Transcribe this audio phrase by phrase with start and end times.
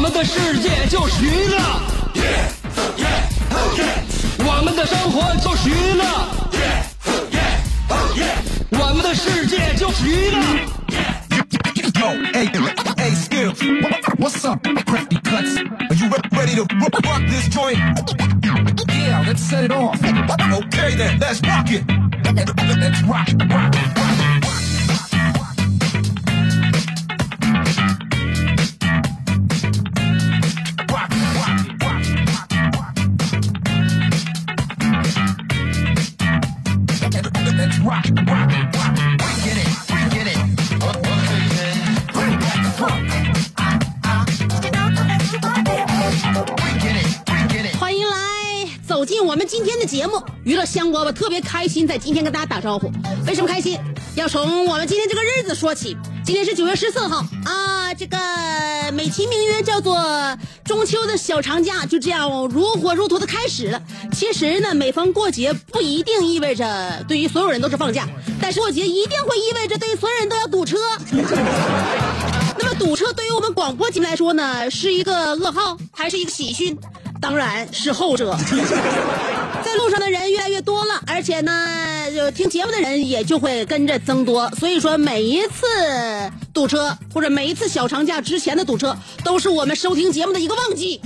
[0.00, 1.58] 们的世界就是娱乐，
[4.38, 6.04] 我们的生活就是娱乐，
[8.70, 10.40] 我们的世界就是娱乐。
[12.00, 12.48] Yo, hey,
[12.96, 13.60] hey, Skills,
[14.18, 15.58] what's up, crappy cuts?
[15.90, 17.78] Are you ready to rock rock this joint?
[18.88, 20.00] Yeah, let's set it off.
[20.02, 21.84] Okay then, let's rock it.
[22.24, 24.29] Let's rock, rock, rock.
[47.78, 48.16] 欢迎来
[48.86, 52.92] 走进我们今天的节目，娱乐香饽饽特别开心，在今天跟大家打招呼。
[53.26, 53.78] 为什么开心？
[54.14, 55.96] 要从我们今天这个日子说起。
[56.22, 58.16] 今天是九月十四号啊，这个
[58.92, 59.98] 美其名曰叫做
[60.64, 63.82] 中秋的小长假，就这样如火如荼的开始了。
[64.12, 68.08] 其实呢，每逢过节不一定意味着对于所有人都是放假，
[68.40, 70.76] 但是过节一定会意味着对于所有人都要堵车。
[72.58, 76.78] 那么堵车对于我们广播节目来说呢，是一个噩耗还是一个喜讯？
[77.20, 78.36] 当然是后者。
[79.62, 81.52] 在路上的人越来越多了，而且呢，
[82.14, 84.50] 就听节目的人也就会跟着增多。
[84.58, 85.66] 所以说，每一次
[86.52, 91.00] 堵车或者每一次小长假之前的堵车，都是我们收听节目的一个旺季。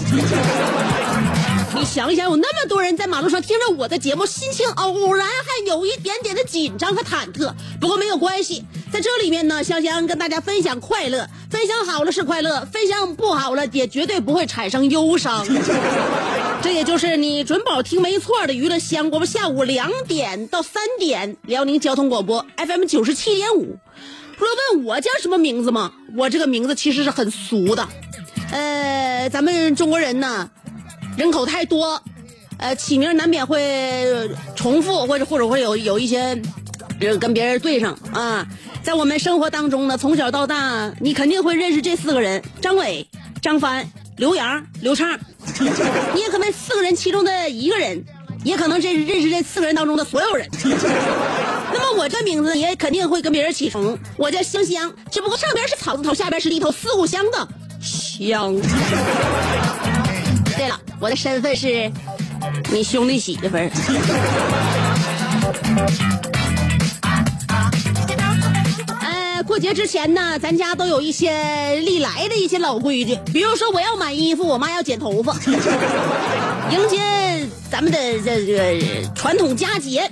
[1.74, 7.52] 你想一想，有那么多人在马路上听着我的节目，心情偶然还有一点点的紧张和忐忑。
[7.80, 15.44] 不过没有关系，在这里面呢，香香跟大家分享快乐，分享好了是快乐，分享不好了也绝对不会产生忧伤。
[16.62, 23.76] 这也就是你准保听没错的娱乐香饽饽，下午两点到三点，辽宁交通广播 FM 九十七点五。
[24.38, 25.92] 说问我叫什么名字吗？
[26.16, 27.88] 我这个名字其实是很俗的，
[28.52, 30.48] 呃，咱们中国人呢。
[31.16, 32.02] 人口太多，
[32.58, 36.40] 呃，起名难免会重复，或者或者会有有一些，
[36.98, 38.46] 人，跟别人对上啊。
[38.82, 43.08] 在我们生活当中呢，从小到大，你肯定会认识这四个人：张伟、
[43.40, 45.18] 张帆、刘洋、刘畅。
[46.14, 48.04] 你也可能四个人其中的一个人，
[48.44, 50.48] 也可能认认识这四个人当中的所有人。
[51.72, 57.48] 那么我这名字也肯定会跟别人起重，我叫香香，只不过上边是草字头，下边是一头四五香的
[57.80, 58.54] 香。
[60.64, 61.92] 对了，我的身份是
[62.72, 63.70] 你兄弟媳妇儿。
[69.02, 75.34] 呃，过节之前呢，咱家都有一些历来的一些老规矩，比如说我要买衣服，我妈要剪头发，
[76.72, 80.10] 迎接咱们的这个传统佳节。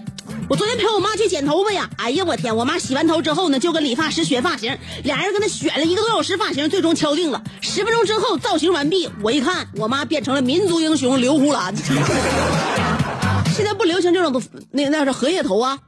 [0.49, 2.55] 我昨天陪我妈去剪头发呀，哎呀我天！
[2.55, 7.43] 我妈洗完头之后呢，就跟理发师选发型，俩人跟他选了一个多小时发型，最终敲定了。
[7.61, 11.75] 十分钟之后造型完毕，我一看，我妈变成了民族英雄刘胡兰。
[13.55, 15.79] 现在不流行这种那那是荷叶头啊。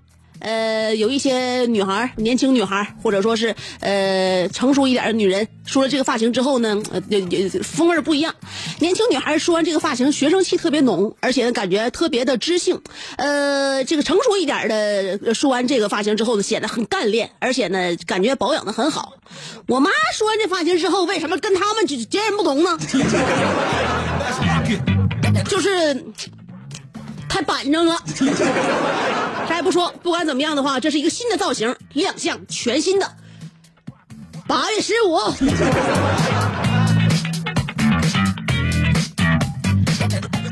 [0.44, 7.00] 呃，有一些女孩，年轻女孩，或者说是呃成熟一点的女人，梳了这个发型之后呢，呃，
[7.62, 8.34] 风味不一样。
[8.78, 12.82] 年轻女孩梳完这个发型，学生气特别浓，而且呢感觉特别的知性。
[13.16, 19.14] 呃，这个成熟一点的梳完这个发型之后呢，显得很干练，而且呢，感觉保养的很好。
[19.66, 22.78] 我妈梳完这发型之后，为什么跟他们截然不同呢？
[25.48, 26.04] 就是。
[27.34, 27.98] 太板正了，
[29.48, 33.10] 啥也不说，不管怎么样的话，这是一个新的造型亮相，全新的。
[34.46, 35.18] 八月十五，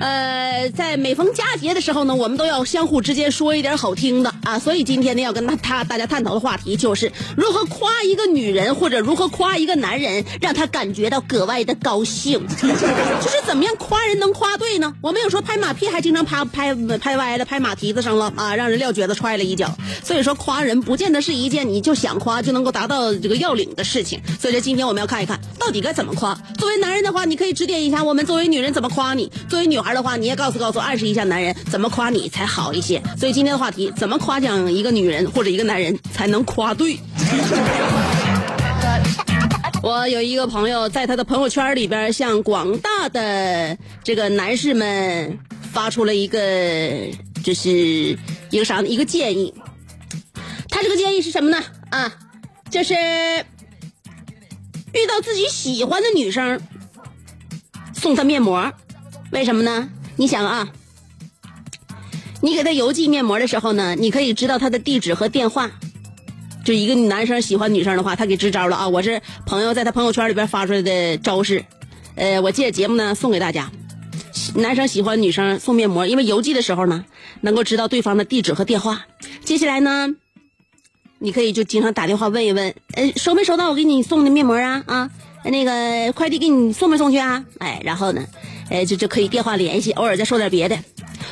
[0.02, 12.44] 呃，在每逢佳节的时候呢，我们都要相互之间说一点好听的啊，所以今天呢，要跟他他大家探讨的话题就是如何夸一个女人，或者如何夸一个男人，让他感觉到格外的高兴。
[12.58, 14.92] 就是怎么样夸人能夸对呢？
[15.00, 19.72] 我们有时候拍马屁还经常拍拍拍歪了，拍马蹄子上了啊，让人撂蹶子踹了一脚。
[20.02, 24.20] 所以说夸人不见得是一件你就想夸就能够达到这个要领的事情。
[24.40, 26.36] 所以说今天我们要看一看到底该怎么夸。
[26.58, 33.02] 作为男人的话，你可以指点一下我们；作为女人怎么夸你；作为女孩的话，你也告诉告诉、暗示一下男人怎么夸你才好一些。
[33.18, 36.98] 所以今天的话题，怎么夸奖一个女人或者一个男人才能夸对？
[39.82, 45.36] 我有一个朋友在他的朋友圈里边向广大的这个男士们
[45.72, 46.38] 发出了一个，
[47.42, 48.16] 就是
[48.50, 48.86] 一个啥呢？
[48.86, 49.52] 一个建议。
[50.68, 51.60] 他这个建议是什么呢？
[51.90, 52.12] 啊，
[52.70, 53.46] 就是遇
[55.08, 56.60] 到自己喜欢的女生，
[57.92, 58.72] 送她面膜。
[59.32, 59.88] 为什么呢？
[60.16, 60.68] 你想啊，
[62.42, 65.70] 你给他邮寄面膜的时候呢，你可以知道他的地址和电话。
[66.64, 68.88] 就一个男生喜欢女生的话，他给支招了啊！
[68.88, 71.64] 我是朋友在他朋友圈里边发出来的招式，
[72.14, 73.72] 呃，我借节目呢送给大家。
[74.54, 77.04] 男生喜欢女生送面膜，因为邮寄的时候呢，
[77.40, 79.06] 能够知道对方的地址和电话。
[79.44, 80.14] 接下来呢，
[81.18, 84.84] 你可以就经常打电话问一问，呃，收没收到我给你送的面膜啊？
[84.86, 85.10] 啊，
[85.44, 87.44] 那个快递给你送没送去啊？
[87.58, 88.24] 哎，然后呢，
[88.72, 90.78] 哎，就就可以电话联系，偶尔再说点别的。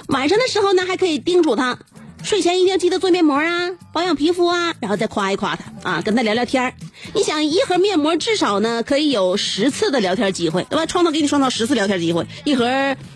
[0.09, 1.79] 晚上的时候呢，还可以叮嘱他。
[2.23, 6.75] 睡前一定要记得做面膜啊，保养皮肤啊，然后再夸一夸他啊，跟他聊聊天
[7.15, 10.85] 你想一盒面膜至少呢可以有十次的聊天机会，对吧？
[10.85, 12.69] 创造给你创造十次聊天机会，一盒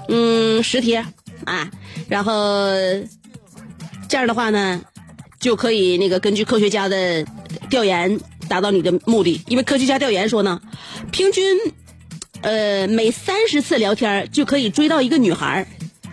[0.09, 1.05] 嗯十贴
[1.44, 1.71] 啊，
[2.09, 2.32] 然后
[4.09, 4.81] 这样的话呢，
[5.38, 7.26] 就可以那个根据科学家的
[7.69, 8.19] 调研
[8.49, 10.62] 达到你的目的，因为科学家调研说呢，
[11.12, 11.44] 平均
[12.44, 15.67] 呃每三十次聊天就可以追到一个女孩。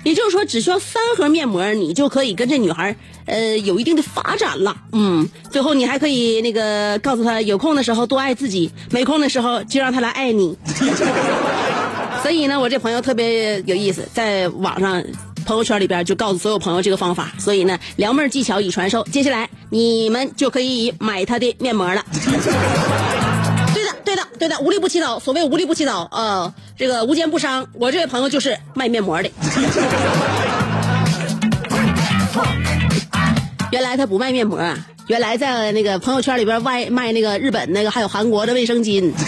[0.04, 2.96] 也就是说，只需要三盒面膜，你就可以跟这女孩
[3.28, 4.76] 呃有一定的发展了。
[4.94, 10.58] 嗯，最后你还可以那个告诉她，有空的时候多爱自己，没空的时候就让她来爱你。
[12.24, 15.04] 所以呢，我这朋友特别有意思，在网上
[15.46, 17.32] 朋友圈里边就告诉所有朋友这个方法。
[17.38, 22.04] 所以呢，撩妹技巧已传授，接下来你们就可以买他的面膜了。
[24.12, 25.18] 对的，对的，无利不起早。
[25.18, 27.66] 所谓无利不起早，呃，这个无奸不商。
[27.72, 29.32] 我这位朋友就是卖面膜的。
[33.72, 34.60] 原来他不卖面膜，
[35.08, 39.14] 原来在那个朋友圈里边卖卖那个日本那个还有韩国的卫生巾。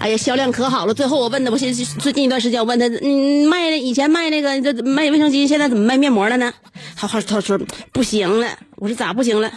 [0.00, 0.94] 哎呀，销量可好了。
[0.94, 6.50] 最后我问他，我现最近一段时间我问他，嗯，卖以前卖那个这卖卫生巾，现在怎么卖面膜了呢？
[6.96, 7.58] 他他他说
[7.92, 8.48] 不行了。
[8.76, 9.52] 我说咋不行了？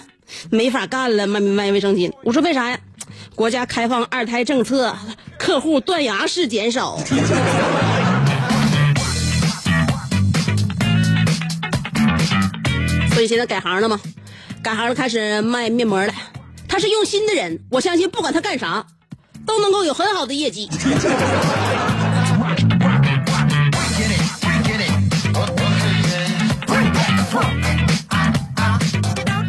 [0.49, 2.11] 没法干了，卖卖卫生巾。
[2.25, 2.77] 我说为啥呀？
[3.37, 4.97] 国家开放二胎政策，
[5.37, 6.97] 客户断崖式减少。
[13.13, 13.99] 所以现在改行了吗？
[14.63, 16.11] 改行了，开始卖面膜了。
[16.67, 18.83] 他是用心的人，我相信不管他干啥，
[19.45, 20.67] 都能够有很好的业绩。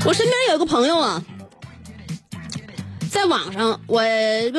[0.05, 1.23] 我身边有一个朋友啊，
[3.11, 4.03] 在网上，我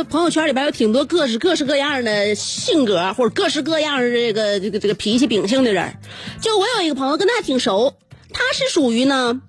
[0.10, 5.96] 朋友圈里边有挺多各式各式各样的性格或者各式各样的这个这个这个脾气秉性的人。
[6.42, 7.96] 就我有一个朋友跟他还挺熟，
[8.34, 9.40] 他是属于呢，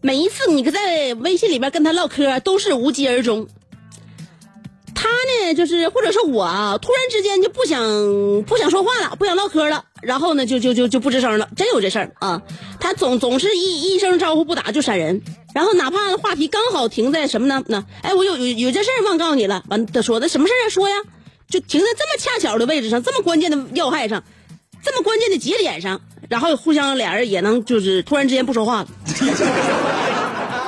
[0.00, 3.46] 每一次你在微信里边跟他唠嗑都是无疾而终。
[4.94, 7.82] 他呢，就是或者是我啊，突然之间就不想
[8.44, 12.42] 不想说话了，不想唠嗑了，然后呢，就就就就不吱声了，真有这事儿啊。
[12.78, 15.22] 他总总是一一声招呼不打就闪人，
[15.54, 17.62] 然后哪怕话题刚好停在什么呢？
[17.66, 19.64] 那哎，我有有有件事忘告诉你了。
[19.68, 20.70] 完，他说的什么事儿？
[20.70, 20.96] 说呀，
[21.48, 24.22] 就停在这么恰巧的位置上，这么关键的要害上，
[24.84, 28.88] 这么关键的节点上，然后互相俩人也能就是突然之间不说话了。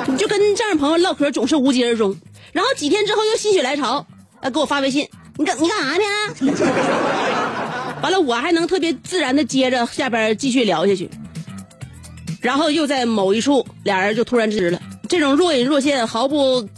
[0.06, 2.16] 你就跟这样朋友唠嗑总是无疾而终，
[2.52, 4.06] 然后几天之后又心血来潮。
[4.52, 6.04] 给我发微信，你干你干啥呢？
[8.02, 11.10] 完了，我还能特别自然的接着下边继续聊下去，
[12.40, 14.80] 然后又在某一处，俩人就突然知了。
[15.08, 16.68] 这种若隐若现、毫不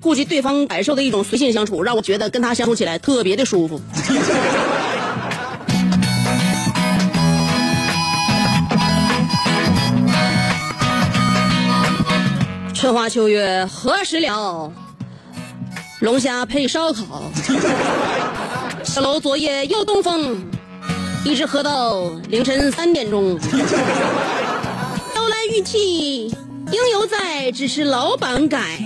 [0.00, 3.80] 顾及对方感受的一种随性相处，让我觉得跟他相处起来特别的舒服。
[12.72, 14.72] 春花秋月何时了？
[16.00, 17.24] 龙虾配烧烤，
[18.84, 20.38] 小楼昨夜又东风，
[21.28, 23.38] 一直喝到凌晨三点钟。
[23.38, 28.78] 雕来玉砌应犹在，只是老板改。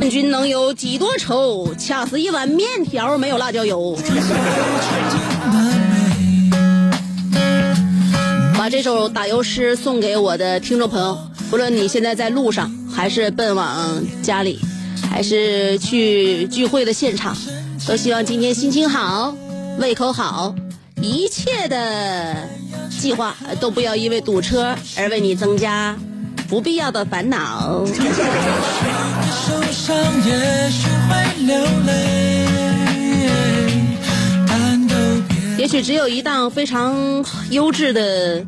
[0.00, 1.72] 问君能有几多愁？
[1.76, 3.96] 恰似一碗面条没有辣椒油。
[8.58, 11.16] 把这首打油诗送给我的听众朋友，
[11.50, 14.58] 不论你现在在路上，还是奔往家里。
[15.08, 17.36] 还是去聚会的现场，
[17.86, 19.34] 都希望今天心情好，
[19.78, 20.54] 胃口好，
[21.02, 22.48] 一切的
[22.90, 25.96] 计划都不要因为堵车而为你增加
[26.48, 27.84] 不必要的烦恼。
[35.58, 38.44] 也许只有一档非常优质的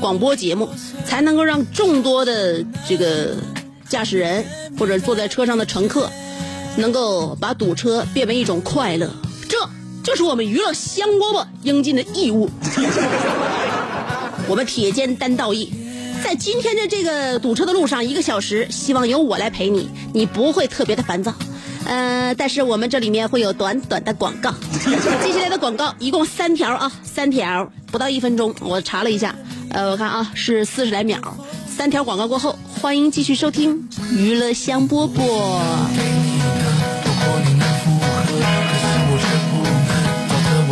[0.00, 0.68] 广播节目，
[1.04, 3.34] 才能够让众多的这个
[3.88, 4.44] 驾驶人。
[4.78, 6.10] 或者坐在车上的乘客，
[6.76, 9.10] 能够把堵车变为一种快乐，
[9.48, 9.56] 这
[10.06, 12.48] 就是我们娱乐香饽饽应尽的义务。
[14.46, 15.72] 我们铁肩担道义，
[16.22, 21.34] 在今天的这个堵车的路上，一个小时，希望由我来陪你，你不会特别的烦躁。
[21.84, 24.54] 呃，但是我们这里面会有短短的广告，
[25.24, 29.34] 接下来的广告一共三条啊，三条不到一分钟，我查了一下，
[29.70, 31.18] 呃，我看啊是四十来秒，
[31.68, 36.05] 三条广告过后，欢迎继续收听娱乐香饽饽。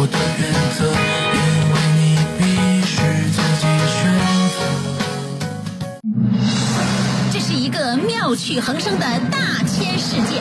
[0.06, 0.90] 的原则，因
[1.70, 2.00] 为你
[2.38, 2.42] 必
[2.84, 2.96] 须
[3.30, 3.96] 自己选
[4.54, 4.58] 择。
[7.32, 10.40] 这是一个妙趣横生的大千世界。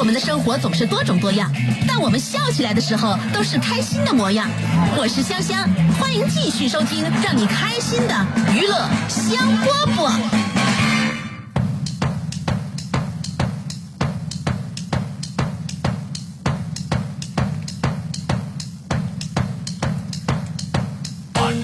[0.00, 1.52] 我们的生活总是多种多样，
[1.86, 4.48] 但我们笑起来的时候都是开心的模样。
[4.96, 5.68] 我是香香，
[6.00, 10.10] 欢迎继续收听让你开心的娱乐香饽饽。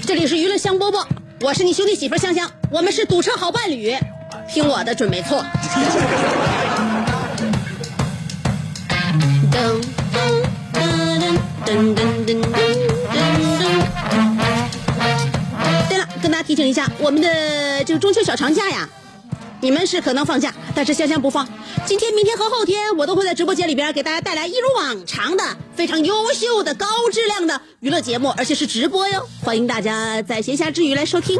[0.05, 1.03] 这里是娱乐香饽饽，
[1.41, 3.97] 我是你兄弟媳妇香香，我们是堵车好伴侣，
[4.47, 5.43] 听我的准没错。
[15.89, 18.87] 对了，跟大家提醒一下，我们的这个中秋小长假呀，
[19.59, 21.47] 你们是可能放假，但是香香不放。
[21.85, 25.43] 今天、明天和后天，我都会在直播间里边给大家带来一如往常的
[25.75, 31.39] 非常优秀的高质量的娱乐节目，而且是直播哟，欢迎大家在闲暇之余来收听。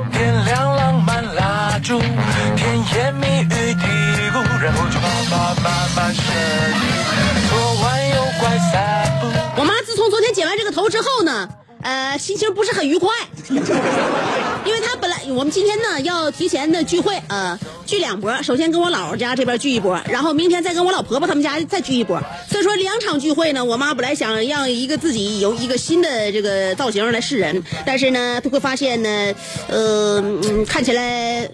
[9.58, 11.50] 我妈自从昨天剪完这个头之后呢，
[11.82, 13.10] 呃，心情不是很愉快，
[13.50, 29.34] 因为她本来我们今天呢要提前的聚会，呃，聚两波，首先跟我姥姥家这边聚一波，然后明天再跟我老婆婆他们家再聚一波，所以说两场聚会呢，我妈本来想让一个自己有一个新的这个造型来示人，但是呢，她会发现呢，
[29.68, 31.50] 呃，嗯看起来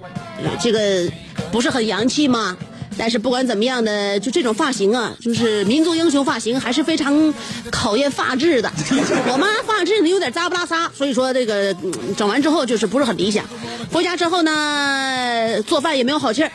[0.61, 1.09] 这个
[1.51, 2.57] 不是很洋气嘛。
[2.97, 7.33] 但是不管怎么样的，就这种发型啊，就是民族英雄发型，还是非常
[7.71, 8.71] 考验发质的。
[9.31, 11.75] 我妈发质呢有点扎不拉撒，所以说这个、
[12.15, 13.45] 整完之后就是不是很理想。
[13.91, 16.51] 回家之后呢，做饭也没有好气儿，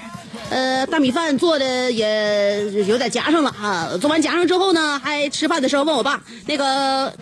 [0.50, 3.90] 呃，大米饭做的也有点夹上了啊。
[4.00, 7.12] 做完夹上之后呢，还吃饭的时候问我爸，那个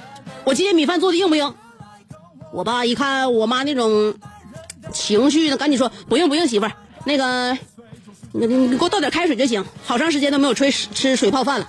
[0.44, 1.54] 我今天米饭做的硬不硬？
[2.52, 4.14] 我爸一看我妈那种
[4.92, 6.72] 情绪呢，赶紧说不用不用，媳妇儿，
[7.04, 7.56] 那个。
[8.38, 11.66] 你你给我倒点开水就行，好长时间都没有吹吃水泡饭了。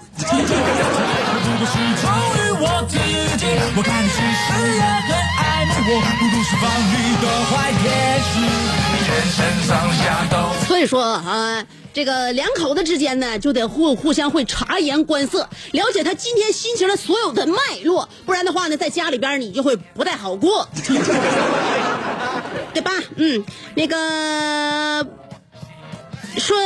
[10.68, 17.56] 所以说啊，这个两口子之间呢，就得互互相会察言观色，了解他今天心情的所有的脉
[17.86, 20.68] 络，不然的话呢，在家里边你就会不太好过，
[22.74, 22.92] 对吧？
[23.16, 23.44] 嗯，
[23.76, 25.08] 那个
[26.40, 26.58] 说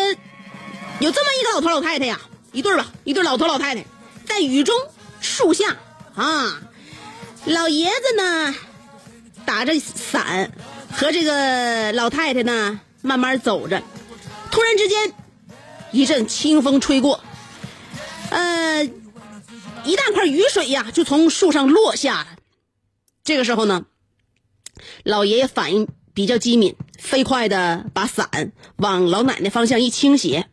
[1.00, 2.20] 有这么一个老头老太太呀，
[2.52, 3.86] 一对儿吧，一对老头老太太，
[4.26, 4.76] 在雨中
[5.20, 5.78] 树下
[6.16, 6.62] 啊，
[7.46, 8.56] 老爷子呢
[9.46, 10.52] 打着伞，
[10.92, 13.82] 和这个老太太呢慢慢走着，
[14.52, 15.14] 突然之间
[15.92, 17.24] 一阵清风吹过，
[18.30, 18.84] 呃，
[19.84, 22.28] 一大块雨水呀就从树上落下了。
[23.24, 23.86] 这个时候呢，
[25.04, 30.48] 老爷爷反应比较机敏，飞快的把伞往老奶奶方向一倾斜，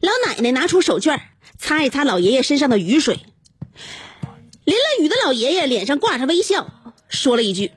[0.00, 1.20] 老奶奶拿出手绢
[1.58, 3.20] 擦一擦老爷爷身上的雨水。
[4.64, 6.66] 淋了雨的老爷爷脸上挂着微笑，
[7.08, 7.72] 说了一句：“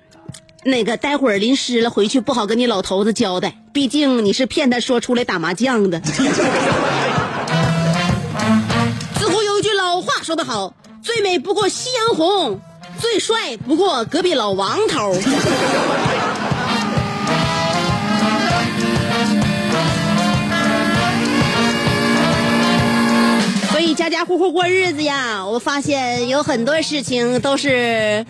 [0.64, 6.00] 那个待会儿淋湿了，回去不好跟你老头子交代，毕竟你是骗他说出来打麻将的。”
[9.20, 12.62] 自古有一句老话说得好：“最美不过夕阳红，
[13.00, 15.14] 最帅不过隔壁老王头。”
[23.96, 28.26] 家家户户过日子呀，我发现有很多事情都是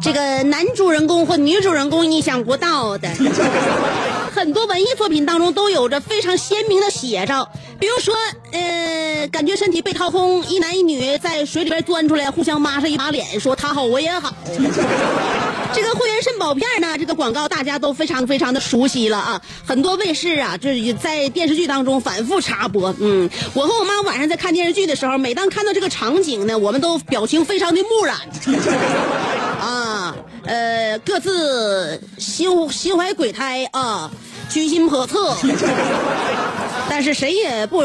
[0.00, 3.08] 这个男主人公或女主人公意想不到的。
[4.34, 7.46] 很多文艺作品当中都有着非常鲜明的写照，
[7.78, 8.14] 比如说，
[8.52, 14.32] 呃，感觉身体被掏空，一男一女在水里边钻出来，互相抹上一把脸，说他好我也好。
[15.72, 22.94] 这个会员肾宝片呢，这个广告大家都非常非常的熟悉了啊，很多卫视啊，就是在电视剧当中反复插播。
[22.98, 28.16] 嗯，我和我妈晚上在看电视剧的时候，每当看到这个场景呢，我们都表情非常的木然。
[29.60, 34.10] 啊，呃，各自心心怀鬼胎啊，
[34.50, 35.34] 居心叵测。
[36.90, 37.80] 但是谁也不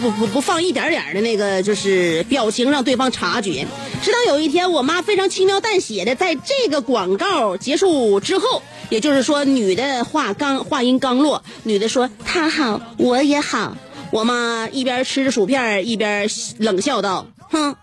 [0.00, 3.66] 不不不放一点点的那个就是表情让对方察觉。
[4.02, 13.76] 直到有一天，我妈非常轻描淡写的在这个广告结束之后，也就是说女的话刚话音刚落，女的说她好我也好。
[14.12, 17.74] 我妈一边吃着薯片一边冷笑道：“哼，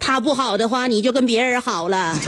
[0.00, 2.18] 他不好的话你就跟别人好了。”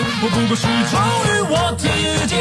[0.00, 1.88] 我不过是忠于我自
[2.26, 2.36] 己。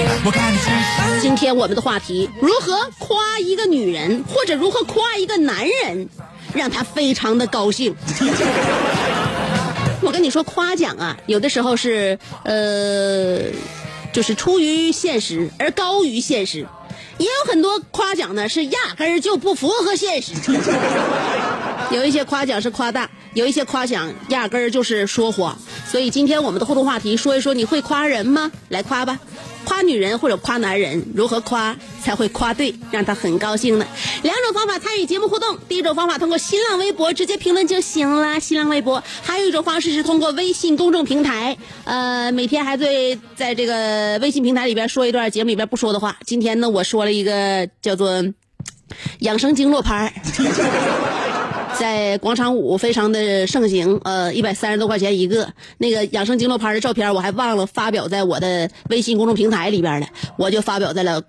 [1.21, 6.07] 今天我们的话题：如何夸一个女人，或者如何夸一个男人，
[6.53, 7.95] 让他非常的高兴。
[10.01, 13.39] 我跟你说，夸奖啊，有的时候是呃，
[14.13, 16.67] 就是出于现实而高于现实，
[17.17, 20.33] 也有很多夸奖呢是压根儿就不符合现实。
[21.89, 25.55] 有一些夸奖是夸大，有一些夸奖压根儿就是说谎。
[25.87, 28.51] 所以今天我们的互动话题，说一说你会夸人吗？
[28.69, 29.19] 来夸吧，
[29.63, 33.85] 夸女人或者夸男人，如何夸才会夸对，让他很高兴呢？
[34.23, 46.17] 两种方法参与节目互动，第一种方法通过新浪微博直接评论就行了，新浪微博；还有一种方式是通过微信公众平台，呃，每天还会在这个微信平台里边说一段节目里边不说的话。
[46.25, 48.25] 今天呢，我说了一个叫做
[49.19, 51.26] 养生经络拍儿。
[51.79, 55.47] 在广场舞非常的盛行，呃，一百三十多块钱一个。
[55.77, 60.07] 那个养生经络拍的照片我还忘了发表在我的微信公众平台里边了，
[60.37, 61.21] 我就发表在了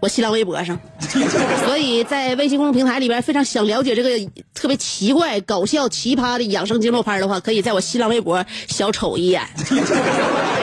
[0.00, 0.78] 我新浪微博上。
[1.66, 4.08] 所以在微信公众平台里边，非常想了解这个
[4.54, 9.42] 特别奇怪、搞笑、奇葩的养生经络拍的话，可以在我新浪微博小瞅一眼。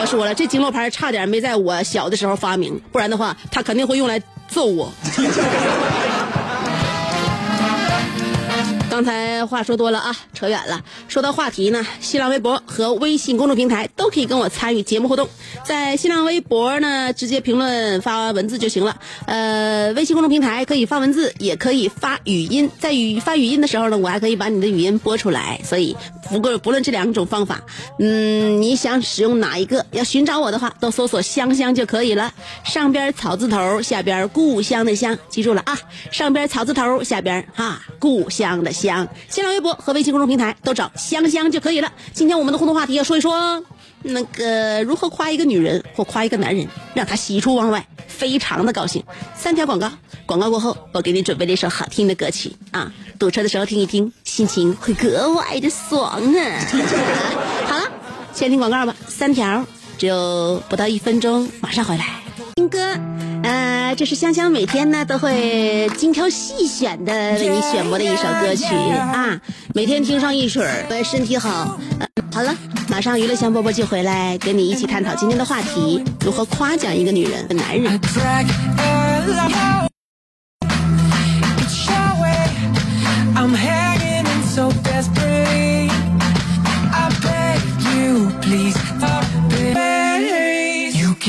[0.00, 4.92] 我说了，这经络拍差点没在我小的时候发明，不然的话，他肯定会用来揍我。
[8.92, 10.84] 刚才话说多了啊，扯远了。
[11.08, 15.26] 说到话题呢，新浪微博和微信公众平台都可以跟我参与节目互动。
[15.64, 18.94] 在新浪微博呢，直接评论发文字就行了。
[19.24, 22.70] 呃，微信公众平台可以发文字，也可以发语音。
[22.78, 25.58] 在语发语音的时候呢，我还可以把你的语音播出来。
[25.64, 25.96] 所以，
[26.28, 27.62] 不过不论这两种方法，
[27.98, 32.30] 嗯，你想使用哪一个，要寻找我的话，都搜索“香香”就可以了。
[32.62, 35.78] 上边草字头，下边故乡的乡，记住了啊！
[36.10, 38.82] 上边草字头，下边哈故乡的乡。
[39.28, 41.92] 新浪微博和微信公众平台都找香香就可以了。
[42.12, 43.64] 今天我们的互动话题要说一说，
[44.02, 49.02] 那个如何夸一个女人或夸一个男人，让他喜出望外，非常的高兴。
[49.34, 49.90] 三条广告，
[50.26, 56.66] 广告过后，我给你准备了一首好听的歌曲啊，堵车的时候听一听，心情会格外的爽啊。
[57.66, 57.90] 好了，
[58.32, 59.64] 先听广告吧，三条，
[59.98, 62.21] 只有不到一分钟，马上回来。
[62.54, 62.78] 听歌，
[63.42, 68.66] 呃，这是香香每天呢都会精挑细选的为你选播的一首歌曲。
[68.66, 69.40] 啊，
[69.74, 71.78] 每天听上一曲儿，对身体好。
[71.98, 72.54] 呃好了，
[72.88, 78.00] 马上娱乐香饽饽就回来跟你一起探讨今天的话题：如何夸奖一个女人、男人。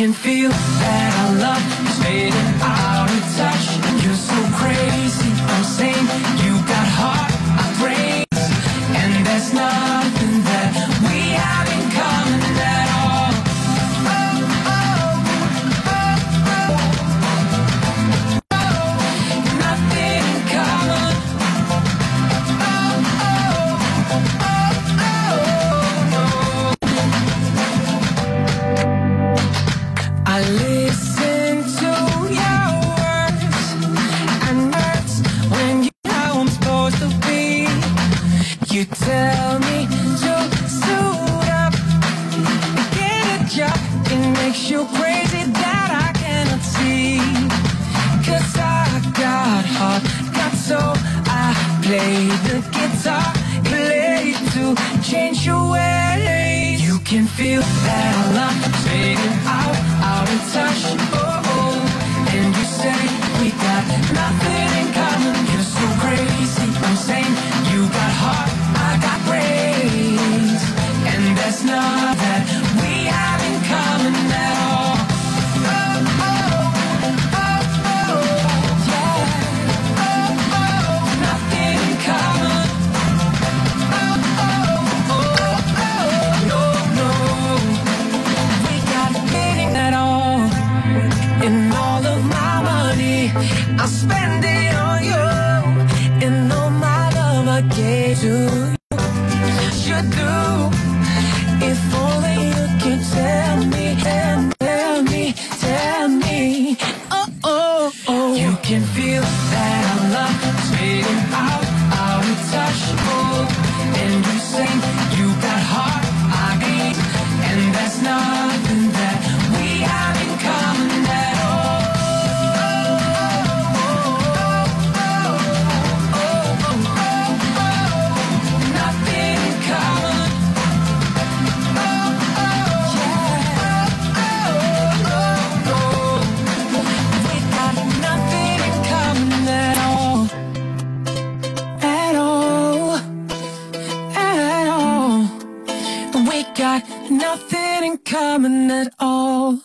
[0.03, 3.65] Can feel that our love is fading out of touch.
[4.03, 5.31] You're so crazy.
[5.47, 6.07] I'm saying
[6.43, 6.62] you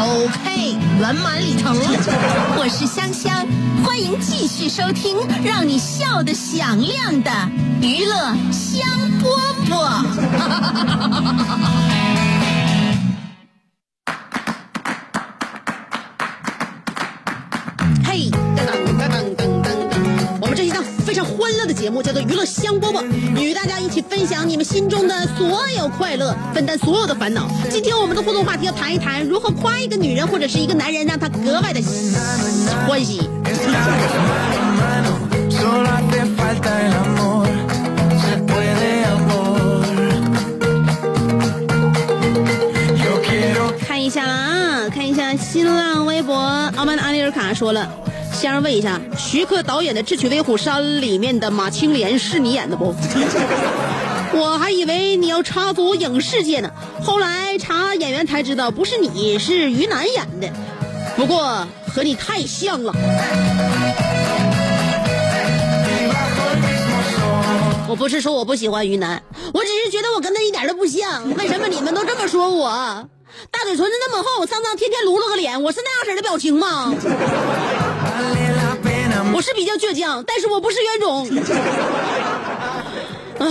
[0.00, 1.76] OK，圆满礼成。
[2.56, 3.44] 我是香香，
[3.84, 7.32] 欢迎继续收听让你笑得响亮的
[7.82, 8.88] 娱乐香
[9.20, 9.26] 饽
[9.68, 10.04] 饽。
[21.88, 23.02] 节目叫做《娱乐香饽饽》，
[23.40, 27.48] 与大家一起分享你们心中的所有快乐，分担所有的烦恼。
[27.70, 31.80] 今天我们的互动话题要谈一谈如何夸一个女人或者是一个男人，让他格外的
[32.86, 33.22] 欢喜。
[43.86, 46.34] 看一下啊，看一下新浪微博，
[46.76, 47.90] 傲慢的阿丽尔卡说了。
[48.38, 52.94] 先生问一下，徐克导演的《智取威虎山》里面的马青莲是你演的不？
[54.32, 56.70] 我还以为你要插足影视界呢，
[57.02, 60.48] 后来查演员才知道不是你，是于南演的。
[61.16, 62.94] 不过和你太像了。
[67.88, 69.20] 我不是说我不喜欢于南，
[69.52, 71.28] 我只是觉得我跟他一点都不像。
[71.34, 72.68] 为什么你们都这么说我？
[73.50, 76.94] 大嘴唇子那么厚，上张天天撸了个脸，我是那样式的表情吗？
[79.32, 81.28] 我是比较倔强但是我不是冤种。
[83.38, 83.46] 哎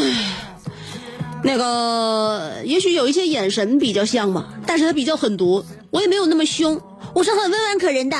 [1.44, 6.80] 那个也许有一些眼神比较像吧但是他比较狠毒我也没有那么凶
[7.14, 8.18] 我是很温婉可人的。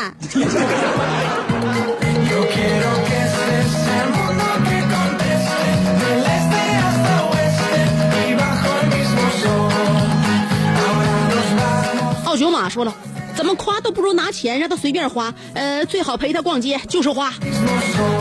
[12.26, 13.07] 奥九马说了。
[13.38, 17.32] 怎么夸都不如拿钱让他随便花，呃，最好陪他逛街就是花。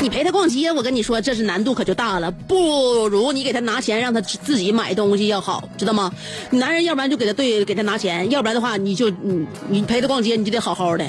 [0.02, 6.12] 你陪他逛街，我跟你说，这是难度可就大了，不如你给他拿钱让他自己买东西要好，知道吗？
[6.50, 11.04] 男人要不然就给他对给他拿钱，要不然的话你就你你陪他逛街你就得好好的。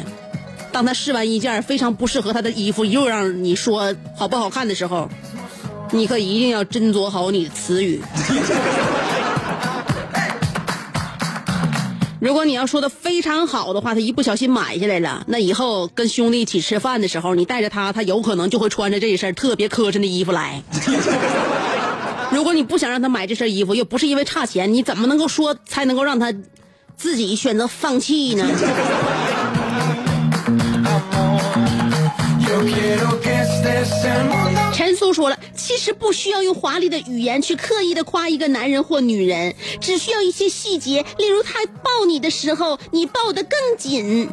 [0.71, 5.09] 当他试完一件非常不适合他的衣服，又让你说好不好看的时候，
[5.91, 8.01] 你可一定要斟酌好你的词语。
[12.19, 20.61] 如果你要说的非常好的话，他一不小心买下来了，那以后跟兄弟一起吃饭的时候，你带着他，他有可能就会穿着这一身特别磕碜的衣服来。
[22.31, 26.33] 如果你不想让他买这身衣服，又不是因为差钱，你怎么能够说才能够让他
[26.95, 28.45] 自己选择放弃呢？
[35.07, 44.27] 都说了，其实不需要用华丽的语言去刻意的夸一个男人或女人，只需要一些细节，例如他抱你的时候，你抱得更紧。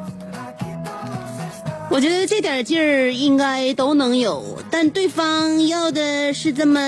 [1.91, 6.81] 我觉得这点劲儿应该都能有，但对方要的是这么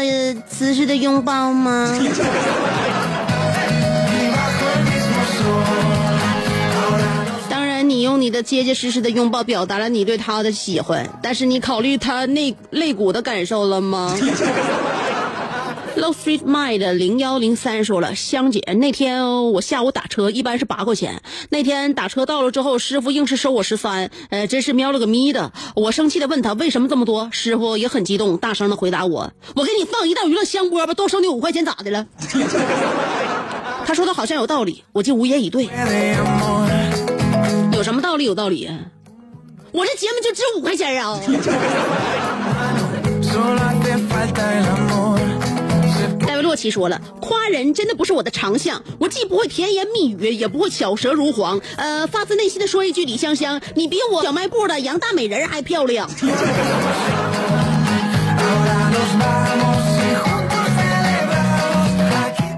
[0.49, 1.97] 姿势的拥抱吗？
[8.27, 14.19] 你的结结实实的拥抱表达了你对他的喜欢，但是你考虑他那肋骨的感受了吗
[15.97, 25.53] ？Low Street Mind 零幺零三说了，香姐，那天我下午打车一般是八块钱，那天打车到了之后，师傅硬是收我十三，呃，真是喵了个咪的。
[25.77, 32.05] 我生气的问他为什么这么多，师傅也很激动，大声的回答我：“我给你放一道娱乐香饽饽，多收你五块钱咋的了？”
[33.87, 35.69] 他说的好像有道理，我就无言以对。
[37.97, 38.27] 什么道理？
[38.27, 38.77] 有道理啊！
[39.73, 41.19] 我这节目就值五块钱啊！
[46.27, 51.59] 戴维洛奇说了，夸人真的不是我的长项，我既不会甜言蜜语，也不会巧舌如簧。
[51.77, 56.07] 呃，发自内心的说一句，李香香，你比我小卖部的杨大美人还漂亮。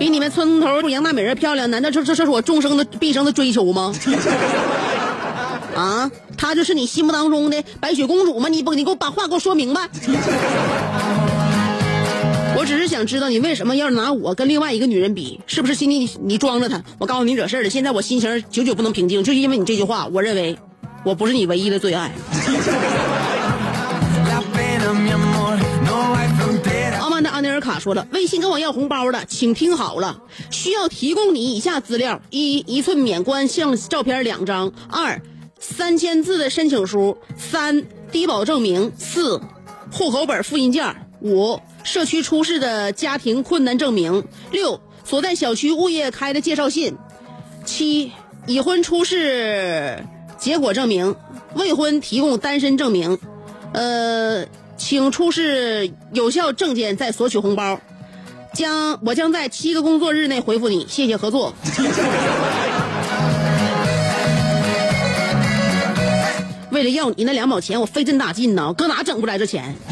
[0.01, 3.95] 比你们村头杨大美人漂亮，难道这这这是我终生的毕生的追求吗？
[5.75, 8.49] 啊，她就是你心目当中的白雪公主吗？
[8.49, 9.89] 你不，你给我把话给我说明白。
[12.57, 16.83] 我只是想知道你为什么要拿我跟另外一个女人比，是不是心里你你装着她？
[16.99, 20.59] 我告诉你惹事儿了，现在我心情久久不能平静，就因为你这句话，我认为
[21.05, 22.11] 我不是你唯一的最爱。
[27.01, 35.21] 傲慢的安尼尔卡说了，微信跟我要红包的，请听好了，需要提供你以下资料：一、一寸免冠相照片两张；二、
[35.59, 39.41] 三千字的申请书；三、低保证明；四、
[39.93, 46.95] 户口本复印件；五、社区出示的家庭困难证明；六、所在小区物业开的介绍信；
[47.65, 48.13] 七、
[48.47, 50.05] 已婚出示
[50.39, 51.15] 结果证明；
[51.55, 53.19] 未婚提供单身证明。
[53.73, 57.81] 呃，请出示有效证件再索取红包。
[58.55, 61.53] 将我将在七个工作日内回复你，谢谢合作。
[66.79, 69.75] 为了要你那两毛钱，我费这么大劲呢，我搁哪整不来这钱？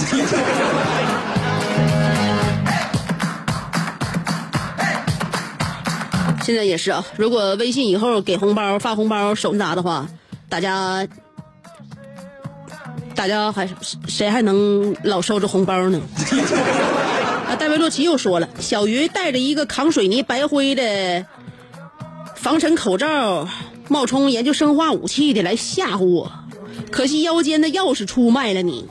[6.45, 10.07] 现在也是啊，如果微信以后给红包发红包手拿的话，
[10.49, 11.05] 大家
[13.17, 13.69] 大家还
[14.07, 16.01] 谁还能老收着红包呢？
[17.51, 21.27] 啊，戴维洛奇又说了，小鱼戴着一个扛水泥白灰的
[22.37, 23.49] 防尘口罩，
[23.89, 26.31] 冒充研究生化武器的来吓唬我，
[26.91, 28.87] 可惜腰间的钥匙出卖了你。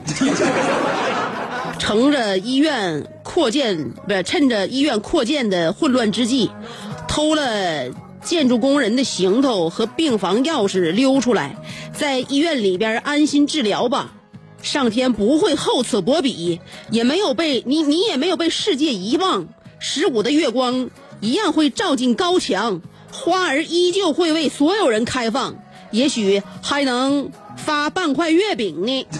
[1.78, 6.50] 乘着医院扩建，不是趁着医院扩建的混乱之际，
[7.06, 7.90] 偷了
[8.22, 11.56] 建筑工人的行头和病房钥匙溜出来，
[11.92, 14.14] 在医院里边安心治疗吧。
[14.62, 19.46] 上天不会厚此薄彼，也没有被你，你也没有被世界遗忘。
[19.78, 20.88] 十五的月光
[21.20, 22.80] 一样会照进高墙，
[23.12, 25.56] 花儿依旧会为所有人开放，
[25.92, 29.06] 也许还能发半块月饼呢。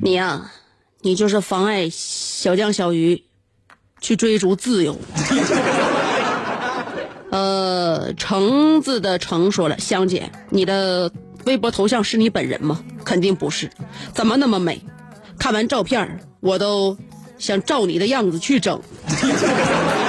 [0.00, 0.50] 你呀、
[1.02, 3.24] 你就是妨碍小江小鱼
[4.00, 4.98] 去追逐自由。
[7.30, 11.12] 呃，橙子的橙说了，香姐，你的
[11.44, 12.82] 微博头像是你本人吗？
[13.04, 13.70] 肯定不是，
[14.14, 14.80] 怎么那么美？
[15.38, 16.96] 看完照片儿我都
[17.38, 18.80] 想照你的样子去整。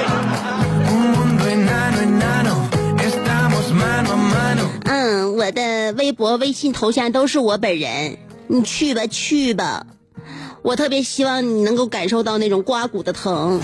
[5.40, 9.86] 我的微博、微信头像都是我本人，你去吧去吧。
[10.62, 13.62] 我特别希望你能够感受到那种刮骨的疼。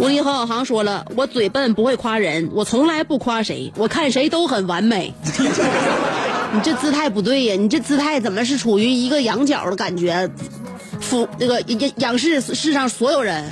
[0.00, 5.14] 无敌郝小航说了，我嘴笨不会夸人，我从来不夸谁，我看谁都很完美。
[6.52, 10.28] 你这姿态不对呀，你这姿态怎么是处于一个仰角的感觉？
[11.00, 11.62] 俯那个
[11.98, 13.48] 仰视世上所有人。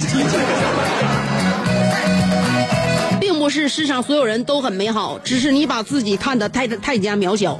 [3.48, 7.58] 不是世上所有人都很美好，只是你把自己看得太太加渺小。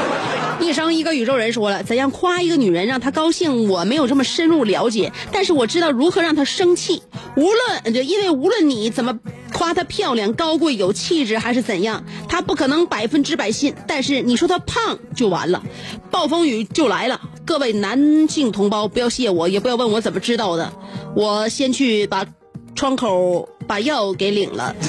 [0.60, 7.02] 一生一个宇宙人说了，怎样夸一个女人让她高兴，我没有这么深入了解，但是我知道如何让她生气。
[7.34, 9.18] 无论，就因为无论你怎么
[9.54, 13.74] 夸她漂亮、高贵、有气质，还是怎样，她不可能百分之百信。
[13.86, 15.62] 但是你说她胖就完了，
[16.10, 17.18] 暴风雨就来了。
[17.46, 20.70] 各位男性同胞，不要谢我，也不要问我怎么知道的，
[21.14, 22.26] 我先去把
[22.76, 24.72] 窗口把药给领了。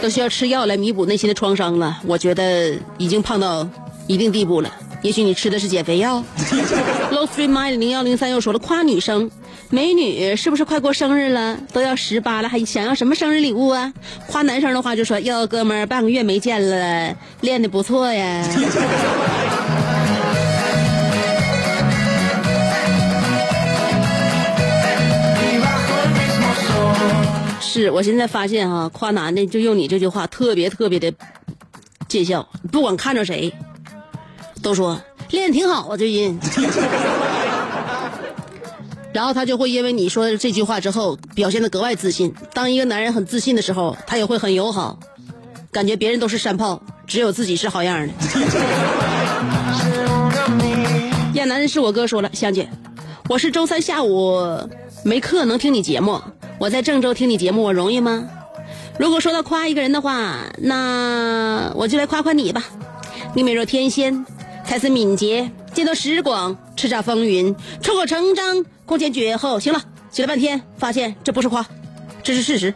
[0.00, 2.00] 都需要吃药来弥补内心的创伤了。
[2.06, 3.68] 我觉得已经胖到
[4.06, 4.70] 一定地步了。
[5.02, 6.24] 也许你吃的是减肥药。
[7.12, 9.30] Low Three Mile 零幺零三又说了，夸女生，
[9.68, 11.56] 美女是不是快过生日了？
[11.72, 13.92] 都要十八了，还想要什么生日礼物啊？
[14.26, 18.42] 夸男生的话就说，哟，哥们儿，半个月没见了，练的不错呀。
[27.80, 31.10] 是我现在发现哈、夸男的就用你这句话特别特别的
[32.08, 33.52] 见效，不管看着谁，
[34.62, 36.38] 都说练得挺好啊，最近。
[39.12, 42.34] 然后他就会因为你说的这句话之后，表现的格外自信。
[42.52, 45.00] 当一个男人很自信的时候，他也会很友好，
[45.72, 48.12] 感觉别人都是山炮，只有自己是好样的。
[51.34, 52.68] 亚楠是我哥说了，香姐，
[53.28, 54.38] 我是周三下午
[55.02, 56.20] 没课能听你节目，
[56.60, 58.28] 我在郑州听你节目，我容易吗？
[58.98, 62.62] 如果说到夸一个人的话，那我就来夸夸你吧。
[63.34, 64.26] 你美若天仙，
[64.62, 69.58] 才思敏捷，见多识广，叱咤风云，出口成章，空前绝后。
[69.58, 71.64] 行了，写了半天，发现这不是夸，
[72.22, 72.74] 这是事实。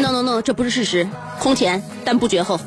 [0.00, 1.06] No No No，这不是事实，
[1.38, 2.58] 空前但不绝后。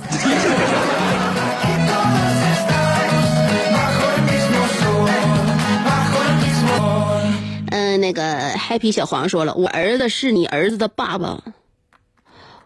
[7.98, 11.42] 那个 Happy 小黄说了，我儿子是你儿子的爸爸，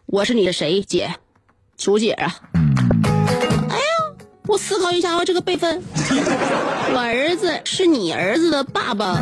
[0.05, 1.15] 我是你的谁姐？
[1.77, 2.39] 楚姐啊。
[2.53, 3.83] 哎呀，
[4.47, 5.81] 我思考一下啊，这个辈分，
[6.93, 9.21] 我儿子是你儿子的爸爸，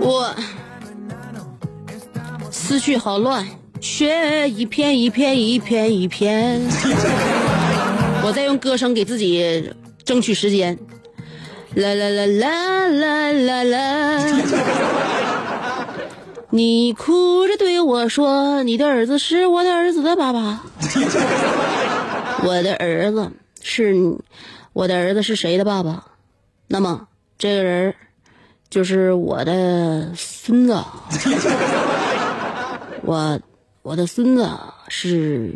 [0.00, 0.34] 我
[2.50, 3.46] 思绪好乱，
[3.80, 6.60] 雪一片一片一片一片。
[8.26, 9.70] 我在用歌声给自己
[10.04, 10.78] 争取时间。
[11.74, 14.22] 啦啦啦啦啦啦啦！
[16.50, 20.62] 你哭着对我说：“你的儿子是我的儿子的爸爸。
[22.46, 24.16] ”我的儿子是你，
[24.72, 26.04] 我的儿子是谁的爸爸？
[26.68, 27.92] 那么这个人
[28.70, 30.80] 就是我的孙子。
[33.02, 33.40] 我
[33.82, 34.48] 我的孙子
[34.88, 35.52] 是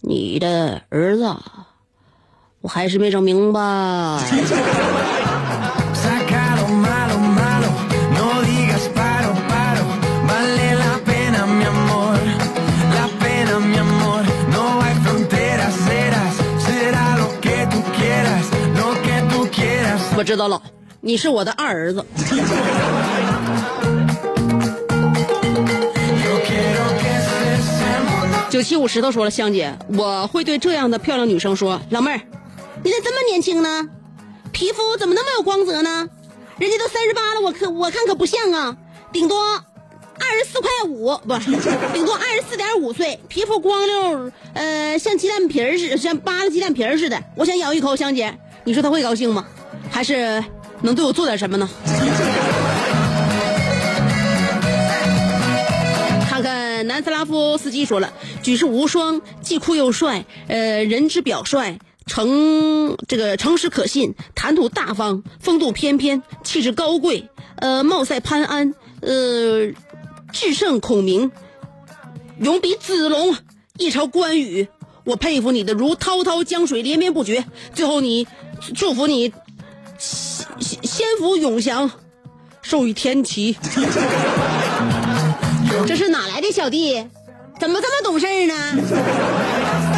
[0.00, 1.32] 你的儿子，
[2.64, 3.60] 我还是没整明白。
[20.16, 20.62] 我知道了
[21.02, 22.02] 你是我的二儿子。
[28.48, 32.20] 九七五石头说了香姐我会对这样的漂亮女生说老妹儿
[32.84, 33.88] 你咋这么年轻呢？
[34.52, 36.06] 皮肤怎么那么有光泽呢？
[36.58, 38.76] 人家都三十八了，我可我看可不像啊，
[39.10, 41.34] 顶多二十四块五，不，
[41.94, 47.18] 顶多二十四点五岁，皮肤光溜，呃，像鸡蛋皮儿似的，像扒了鸡蛋皮儿似的。
[47.34, 49.46] 我想咬一口，香姐，你说她会高兴吗？
[49.90, 50.44] 还是
[50.82, 51.66] 能对我做点什么呢？
[56.28, 69.72] 看看南斯拉夫斯基说了，举世无双，既酷又帅，呃，人之表率，诚这个诚实可信，谈吐大方，风度翩翩，气质高贵，呃，貌赛潘安，呃，
[70.32, 71.30] 智胜孔明，
[72.38, 73.36] 勇比子龙，
[73.78, 74.68] 一朝关羽。
[75.04, 77.44] 我佩服你的如滔滔江水连绵不绝。
[77.74, 78.26] 最后你
[78.74, 79.32] 祝福你
[79.98, 81.90] 仙仙仙福永祥，
[82.62, 83.56] 寿与天齐。
[85.86, 87.06] 这是哪来的小弟？
[87.60, 89.93] 怎么这么懂事呢？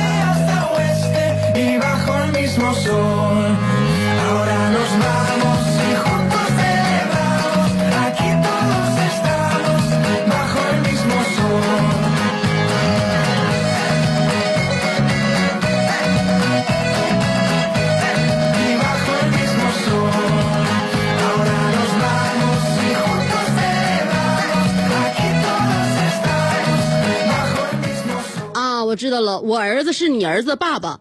[28.53, 30.99] 啊，我知道了，我儿子是你儿子爸爸。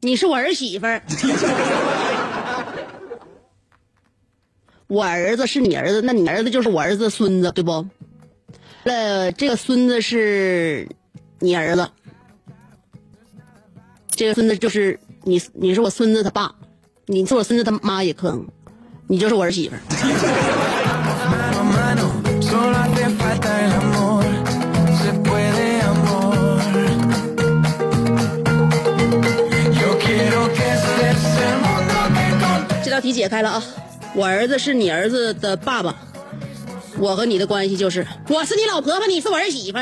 [0.00, 1.02] 你是我儿媳妇儿。
[4.86, 7.86] 我儿子是你儿子，那你儿子就是我儿子的孙子，对不？
[8.84, 10.88] 呃，这个孙子是
[11.38, 11.88] 你儿子，
[14.10, 16.54] 这个孙子就是你，你是我孙子他爸，
[17.06, 18.44] 你是我孙子他妈也可能，
[19.06, 19.80] 你就是我儿媳妇儿。
[33.00, 33.62] 道题解开了啊！
[34.12, 35.96] 我儿子是你儿子的爸爸，
[36.98, 39.78] 我和你的关系就是我是你老婆婆，你是我儿媳妇。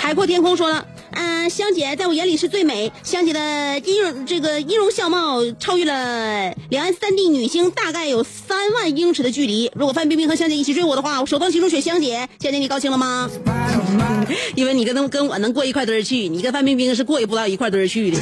[0.00, 0.82] 海阔天空说了，
[1.48, 9.70] 香姐在我眼里是最美，香姐的音容这个音容笑貌超越了两岸三地女星大概有三万英尺的距离。
[9.74, 12.28] 如果范冰冰和香姐一起追我的话，我首当其冲选香姐。
[12.40, 13.30] 香姐你高兴了吗？
[14.56, 18.18] 因为你跟他跟我能过一块堆儿去，你跟范冰冰是过意不到一块堆儿去的。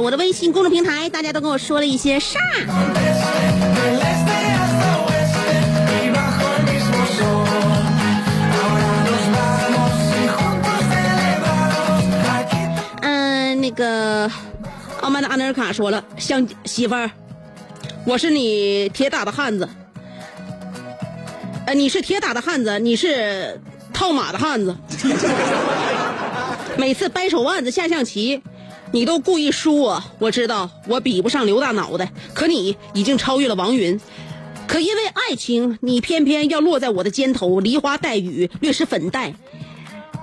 [0.00, 2.38] 我的微信公众平台，大家都跟我说了一些啥？
[13.02, 14.30] 嗯，那个
[15.00, 17.10] 傲慢的阿德尔卡说了：“相媳妇儿，
[18.04, 19.68] 我是你铁打的汉子。
[21.66, 23.60] 呃，你是铁打的汉子，你是
[23.92, 24.76] 套马的汉子。
[26.78, 28.40] 每次掰手腕子，下象棋。”
[28.92, 34.00] 你都故意输我，我知道我比不上刘大脑袋，可你已经超越了王云。
[34.66, 39.34] 可因为爱情，你偏偏要落在我的肩头，梨花带雨，略施粉黛，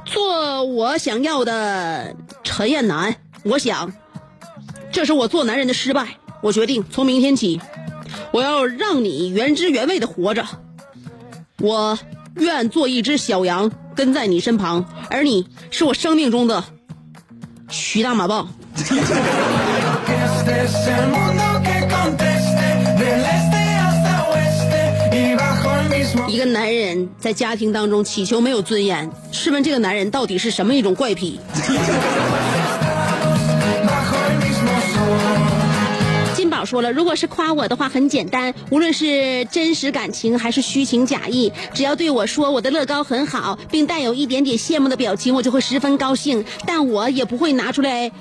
[0.05, 3.16] 做我想要的陈彦南。
[3.43, 3.93] 我想，
[4.91, 6.18] 这是我做男人的失败。
[6.41, 7.59] 我决定从明天起，
[8.32, 10.45] 我要让你原汁原味的活着。
[11.59, 11.97] 我
[12.36, 16.63] 愿做一只小羊，跟在你身旁，而你是我生命中的
[17.70, 18.47] 徐大马棒
[26.28, 31.39] 一个男人在家庭当中祈求没有尊严试问这个男人到底是什么一种怪癖？
[36.76, 46.43] 说了，如果是夸我的话，很简单，无论是真实感情还是虚情假意，只要对我说我的乐高很好，并带有一点点羡慕的表情，我就会十分高兴。
[46.65, 48.11] 但我也不会拿出来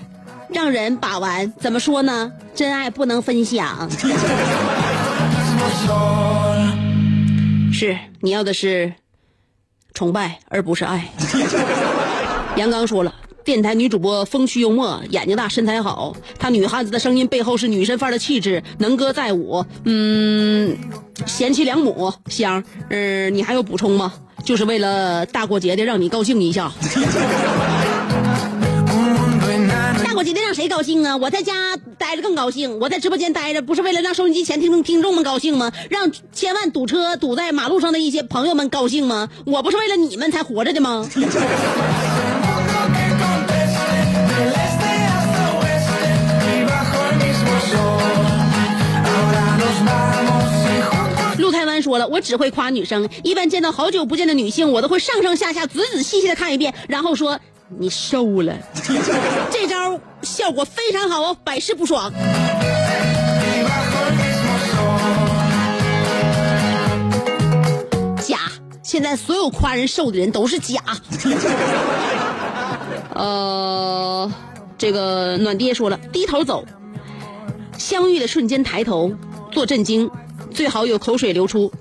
[0.51, 1.53] 让人把玩。
[1.59, 2.31] 怎么说呢？
[2.55, 3.91] 真爱不能分享。
[7.75, 8.93] 是你要的是
[9.95, 11.09] 崇拜，而不是爱。
[12.55, 13.13] 杨刚说了。
[13.45, 16.17] 电台女主播风趣幽默，眼睛大，身材好。
[16.39, 19.65] 她女汉子的声音背后是女神范儿的气质，能歌载舞。
[19.85, 20.75] 嗯，
[21.27, 22.65] 贤妻良母，香。
[22.89, 24.15] 嗯、你还有补充吗？
[24.43, 26.73] 就是为了大过节的让你高兴一下。
[30.03, 31.17] 大过节的让谁高兴啊？
[31.17, 35.71] 我在家待着更高兴，我在直播间待着不是为了让收音机前听听众们高兴吗？
[35.91, 39.29] 让千万堵车堵在马路上的一些朋友们高兴吗？
[39.45, 41.07] 我不是为了你们才活着的吗？
[51.39, 57.39] 陆台湾说了，我只会夸女生，一般见到好久不见的女性，我都会上上下下仔仔细细的看一遍，然后说
[57.79, 58.55] 你瘦了。
[59.51, 62.13] 这招效果非常好哦，百试不爽。
[68.23, 68.39] 假，
[68.83, 70.81] 现在所有夸人瘦的人都是假。
[73.15, 74.33] 呃，
[74.79, 76.65] 这个暖爹说了，低头走，
[77.77, 79.13] 相遇的瞬间抬头，
[79.55, 80.11] 做震惊，
[80.51, 81.73] 最好有口水流出，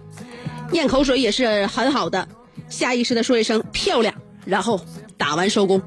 [0.71, 2.28] 咽口水也是很好的，
[2.69, 4.13] 下意识的说一声漂亮，
[4.45, 4.80] 然后
[5.17, 5.82] 打完收工。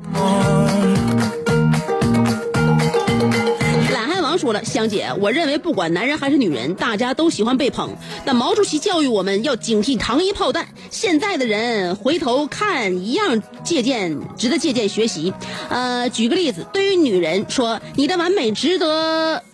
[3.93, 7.97] 懒汉王说了，香姐，我认为不管男人还是女人，大家都喜欢被捧。
[8.25, 15.33] 但毛主席教育我们要警惕糖衣炮弹，现在的人回头看一样借鉴，值得借鉴学习。
[15.69, 19.45] 呃，举个例子，对于女人说，你的完美值得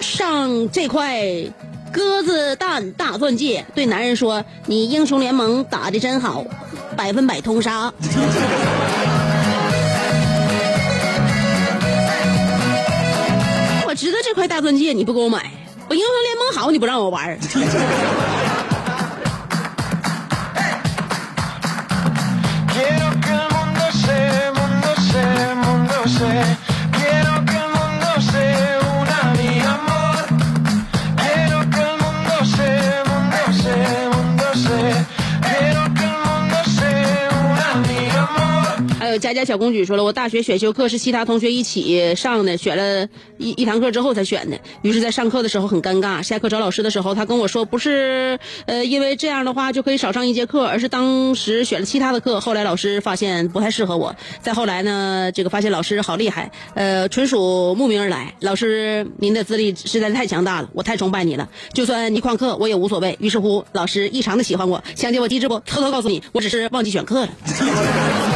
[0.00, 1.22] 上这块
[1.92, 6.44] 鸽子蛋大钻戒；对男人说，你英雄联盟打的真好，
[6.96, 7.92] 百分百通杀。
[13.86, 15.40] 我知道这块大钻戒，你不给我买；
[15.88, 17.38] 我英雄联盟好，你不让我玩
[39.20, 43.06] 佳佳小公举说了，我大学选修课是其他同学一起上的，选了
[43.36, 44.58] 一一堂课之后才选的。
[44.82, 46.22] 于是，在上课的时候很尴尬。
[46.22, 52.40] 下课找老师的时候，他跟我说，不是呃，因为这样的话就可以少上一节课，而是当时选了其他的课。
[52.40, 54.16] 后来老师发现不太适合我。
[54.40, 58.34] 再后来呢，这个发现老师好厉害，呃，纯属慕名而来。
[58.40, 61.48] 老师，您的资历实在是太强大了，我太崇拜你了。
[61.74, 63.16] 就算你旷课，我也无所谓。
[63.20, 64.82] 于是乎，老师异常的喜欢我。
[64.96, 65.60] 香姐，我机智不？
[65.60, 68.29] 偷偷告诉你，我只是忘记选课了。